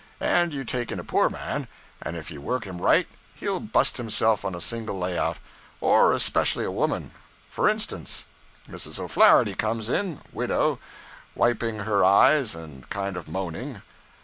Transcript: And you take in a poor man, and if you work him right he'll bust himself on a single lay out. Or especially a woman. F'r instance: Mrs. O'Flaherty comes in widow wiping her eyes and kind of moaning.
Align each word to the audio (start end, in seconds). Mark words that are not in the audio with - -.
And 0.19 0.51
you 0.51 0.65
take 0.65 0.91
in 0.91 0.99
a 0.99 1.03
poor 1.03 1.29
man, 1.29 1.67
and 2.01 2.17
if 2.17 2.31
you 2.31 2.41
work 2.41 2.63
him 2.63 2.81
right 2.81 3.07
he'll 3.35 3.59
bust 3.59 3.97
himself 3.97 4.43
on 4.43 4.55
a 4.55 4.59
single 4.59 4.97
lay 4.97 5.15
out. 5.15 5.37
Or 5.79 6.13
especially 6.13 6.65
a 6.65 6.71
woman. 6.71 7.11
F'r 7.55 7.69
instance: 7.69 8.25
Mrs. 8.67 8.97
O'Flaherty 8.97 9.53
comes 9.53 9.89
in 9.89 10.21
widow 10.33 10.79
wiping 11.35 11.81
her 11.81 12.03
eyes 12.03 12.55
and 12.55 12.89
kind 12.89 13.15
of 13.15 13.27
moaning. 13.27 13.83